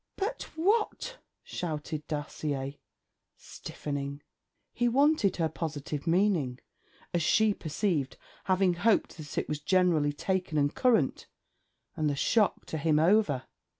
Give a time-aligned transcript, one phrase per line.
[0.15, 2.73] 'But what?' shouted Dacier,
[3.37, 4.23] stiffening.
[4.73, 6.57] He wanted her positive meaning,
[7.13, 11.27] as she perceived, having hoped that it was generally taken and current,
[11.95, 13.43] and the shock to him over.